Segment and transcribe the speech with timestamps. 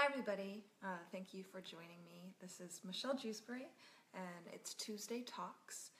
[0.00, 0.64] Hi, everybody.
[0.82, 2.32] Uh, thank you for joining me.
[2.40, 3.68] This is Michelle Jewsbury,
[4.14, 5.90] and it's Tuesday Talks.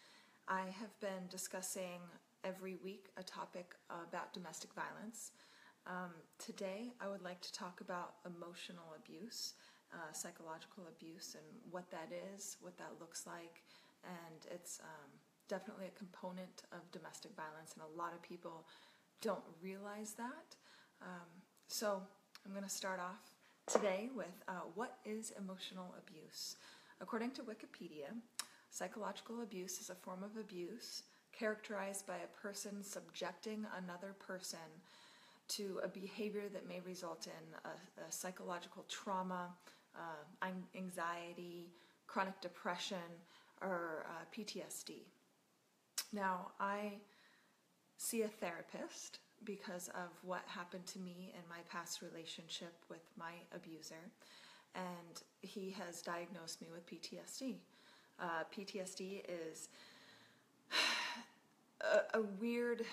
[0.49, 2.01] I have been discussing
[2.43, 5.33] every week a topic about domestic violence.
[5.87, 9.53] Um, today, I would like to talk about emotional abuse,
[9.93, 13.65] uh, psychological abuse, and what that is, what that looks like,
[14.03, 15.11] and it's um,
[15.47, 18.67] definitely a component of domestic violence, and a lot of people
[19.21, 20.57] don't realize that.
[21.03, 21.29] Um,
[21.69, 22.01] so,
[22.47, 23.30] I'm going to start off
[23.67, 26.57] today with uh, what is emotional abuse.
[27.01, 28.13] According to Wikipedia,
[28.71, 34.59] psychological abuse is a form of abuse characterized by a person subjecting another person
[35.49, 39.49] to a behavior that may result in a, a psychological trauma,
[39.97, 40.47] uh,
[40.77, 41.73] anxiety,
[42.07, 42.99] chronic depression,
[43.61, 45.03] or uh, PTSD.
[46.13, 46.95] Now, I
[47.97, 53.33] see a therapist because of what happened to me in my past relationship with my
[53.55, 54.11] abuser,
[54.75, 57.57] and he has diagnosed me with PTSD.
[58.21, 59.69] Uh, PTSD is
[61.81, 62.85] a, a, weird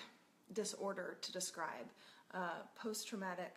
[0.54, 1.86] disorder to describe.
[2.32, 3.56] Uh, Post traumatic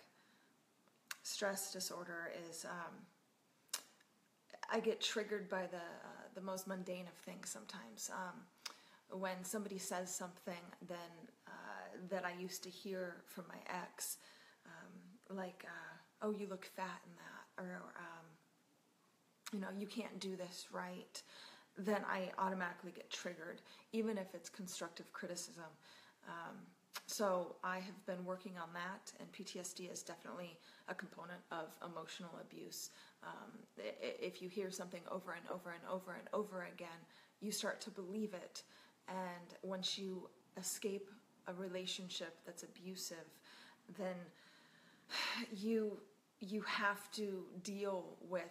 [1.24, 2.66] stress disorder is.
[2.66, 2.94] Um,
[4.74, 8.12] I get triggered by the uh, the most mundane of things sometimes.
[8.14, 8.42] Um,
[9.20, 10.98] when somebody says something then
[12.10, 14.18] that I used to hear from my ex,
[14.66, 18.26] um, like, uh, "Oh, you look fat in that," or um,
[19.54, 21.22] you know, "You can't do this right,"
[21.78, 23.62] then I automatically get triggered,
[23.94, 25.72] even if it's constructive criticism.
[26.28, 26.58] Um,
[27.08, 32.32] so I have been working on that, and PTSD is definitely a component of emotional
[32.40, 32.92] abuse.
[33.24, 37.00] Um, if you hear something over and over and over and over again,
[37.40, 38.64] you start to believe it
[39.08, 41.10] and once you escape
[41.48, 43.26] a relationship that's abusive,
[43.98, 44.16] then
[45.56, 45.98] you
[46.40, 48.50] you have to deal with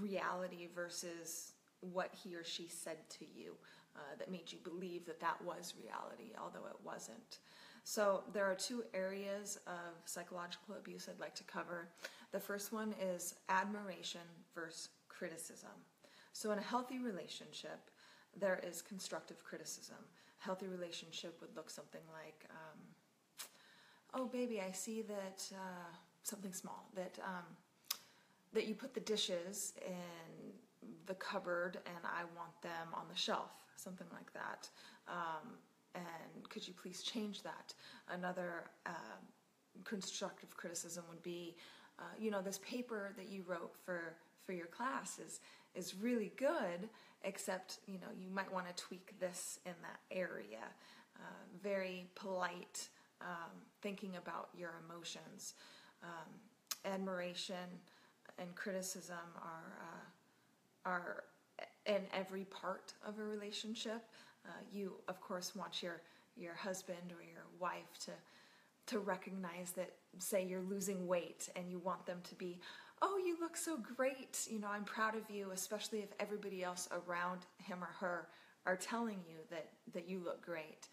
[0.00, 3.52] reality versus what he or she said to you
[3.94, 7.38] uh, that made you believe that that was reality, although it wasn't.
[7.84, 11.88] So, there are two areas of psychological abuse I'd like to cover.
[12.32, 14.22] The first one is admiration
[14.54, 15.70] versus criticism.
[16.32, 17.90] So, in a healthy relationship,
[18.38, 19.96] there is constructive criticism.
[20.46, 22.78] Healthy relationship would look something like, um,
[24.14, 25.90] "Oh, baby, I see that uh,
[26.22, 27.46] something small that um,
[28.52, 30.52] that you put the dishes in
[31.06, 34.68] the cupboard, and I want them on the shelf." Something like that.
[35.08, 35.58] Um,
[35.96, 37.74] and could you please change that?
[38.08, 39.18] Another uh,
[39.82, 41.56] constructive criticism would be,
[41.98, 44.14] uh, you know, this paper that you wrote for
[44.44, 45.40] for your class is
[45.76, 46.88] is really good,
[47.24, 50.64] except you know you might want to tweak this in that area.
[51.16, 52.88] Uh, very polite,
[53.20, 53.50] um,
[53.80, 55.54] thinking about your emotions.
[56.02, 56.28] Um,
[56.84, 57.80] admiration
[58.38, 61.24] and criticism are uh, are
[61.86, 64.02] in every part of a relationship.
[64.44, 66.02] Uh, you, of course, want your
[66.36, 68.12] your husband or your wife to
[68.86, 72.58] to recognize that, say, you're losing weight and you want them to be,
[73.02, 74.46] oh, you look so great.
[74.50, 78.28] You know, I'm proud of you, especially if everybody else around him or her
[78.64, 80.88] are telling you that, that you look great.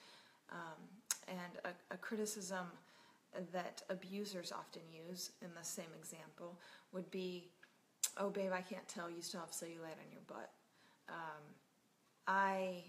[0.52, 0.80] Um,
[1.28, 2.68] and a, a criticism
[3.52, 6.59] that abusers often use in the same example
[6.91, 7.50] would be,
[8.18, 10.52] oh, babe, I can't tell, you still have cellulite on your butt.
[11.09, 11.44] Um,
[12.28, 12.84] I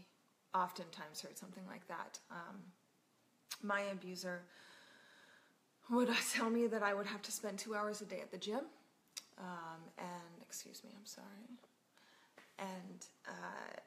[0.54, 2.18] oftentimes heard something like that.
[2.30, 2.56] Um,
[3.62, 4.42] my abuser
[5.90, 8.38] would tell me that I would have to spend two hours a day at the
[8.38, 8.60] gym
[9.38, 11.58] um, and excuse me, I'm sorry.
[12.58, 13.80] And uh,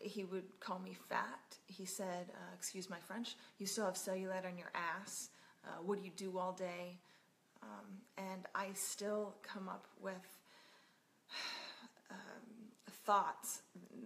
[0.00, 1.56] he would call me fat.
[1.66, 3.36] He said, uh, "Excuse my French.
[3.58, 5.30] You still have cellulite on your ass.
[5.64, 6.98] Uh, what do you do all day?"
[7.62, 10.38] Um, and I still come up with
[12.10, 12.16] um,
[13.04, 13.62] thoughts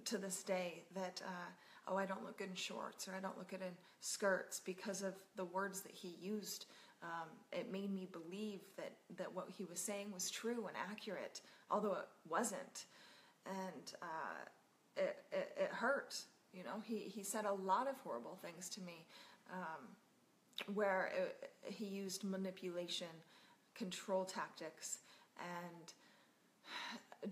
[0.06, 1.50] to this day that, uh,
[1.87, 5.03] "Oh, I don't look good in shorts, or I don't look good in skirts," because
[5.03, 6.66] of the words that he used
[7.03, 11.41] um, it made me believe that, that what he was saying was true and accurate,
[11.71, 12.87] although it wasn't.
[13.47, 14.44] And uh,
[14.97, 16.17] it, it, it, hurt.
[16.53, 19.05] You know, he, he said a lot of horrible things to me
[19.53, 23.09] um, where it, he used manipulation,
[23.75, 24.99] control tactics,
[25.38, 25.93] and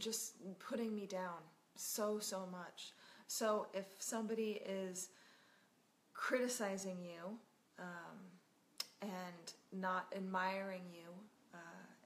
[0.00, 1.38] just putting me down
[1.76, 2.92] so, so much.
[3.28, 5.10] So if somebody is
[6.12, 7.38] criticizing you,
[7.78, 8.18] um,
[9.02, 11.08] and not admiring you
[11.54, 11.58] uh,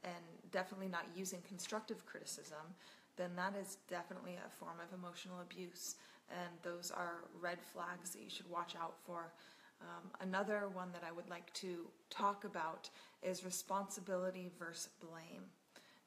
[0.05, 2.75] and definitely not using constructive criticism,
[3.17, 5.97] then that is definitely a form of emotional abuse.
[6.31, 9.33] And those are red flags that you should watch out for.
[9.81, 12.89] Um, another one that I would like to talk about
[13.23, 15.43] is responsibility versus blame.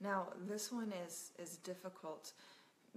[0.01, 2.33] Now, this one is, is difficult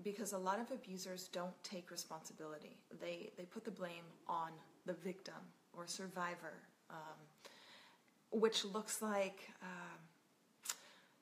[0.02, 2.78] because a lot of abusers don't take responsibility.
[3.00, 4.50] They, they put the blame on
[4.86, 5.34] the victim
[5.76, 6.54] or survivor,
[6.90, 7.19] um,
[8.31, 9.99] which looks like, um,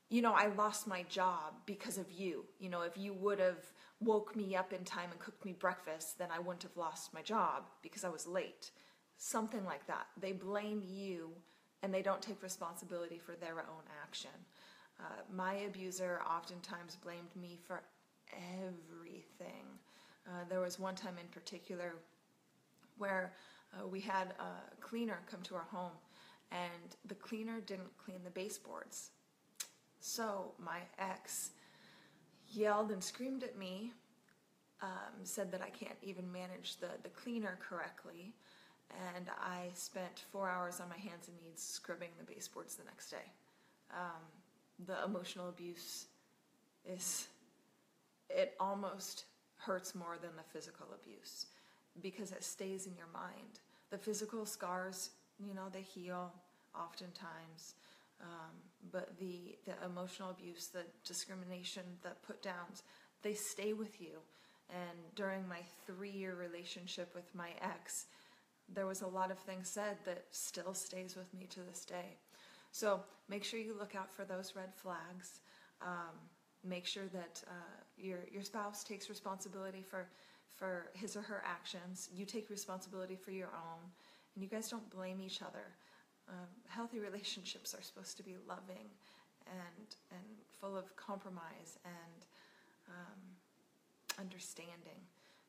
[0.09, 2.45] you know, I lost my job because of you.
[2.59, 3.59] You know, if you would have
[4.01, 7.23] woke me up in time and cooked me breakfast, then I wouldn't have lost my
[7.23, 8.71] job because I was late.
[9.17, 10.07] Something like that.
[10.21, 11.31] They blame you
[11.83, 14.31] and they don't take responsibility for their own action.
[15.01, 17.83] Uh, my abuser oftentimes blamed me for
[18.63, 19.65] everything.
[20.27, 21.95] Uh, there was one time in particular
[22.99, 23.33] where
[23.75, 25.93] uh, we had a cleaner come to our home
[26.50, 29.11] and the cleaner didn't clean the baseboards.
[30.00, 31.50] So my ex
[32.50, 33.93] yelled and screamed at me,
[34.83, 38.35] um, said that I can't even manage the, the cleaner correctly,
[39.15, 43.11] and I spent four hours on my hands and knees scrubbing the baseboards the next
[43.11, 43.33] day.
[43.93, 44.23] Um,
[44.87, 46.06] the emotional abuse
[46.87, 47.29] is,
[48.31, 49.25] it almost
[49.56, 51.47] hurts more than the physical abuse
[52.00, 53.61] because it stays in your mind.
[53.91, 56.32] The physical scars, you know, they heal
[56.75, 57.75] oftentimes.
[58.20, 58.50] Um,
[58.90, 62.82] but the, the emotional abuse, the discrimination, the put downs,
[63.23, 64.19] they stay with you.
[64.70, 68.06] And during my three year relationship with my ex,
[68.75, 72.17] there was a lot of things said that still stays with me to this day.
[72.70, 75.40] So make sure you look out for those red flags.
[75.81, 76.14] Um,
[76.64, 80.08] make sure that uh, your your spouse takes responsibility for
[80.55, 82.08] for his or her actions.
[82.12, 83.90] You take responsibility for your own,
[84.38, 85.75] and you guys don't blame each other.
[86.29, 88.87] Um, healthy relationships are supposed to be loving
[89.50, 92.25] and and full of compromise and
[92.88, 93.19] um,
[94.17, 95.00] understanding.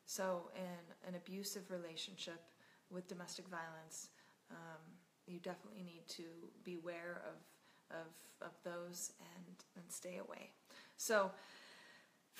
[0.06, 2.42] So, in an abusive relationship
[2.90, 4.08] with domestic violence,
[4.50, 4.82] um,
[5.28, 6.24] you definitely need to
[6.64, 10.50] beware of of of those and and stay away.
[10.96, 11.30] So.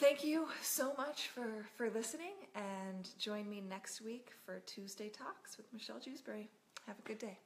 [0.01, 5.59] Thank you so much for, for listening and join me next week for Tuesday Talks
[5.59, 6.49] with Michelle Jewsbury.
[6.87, 7.39] Have a good day.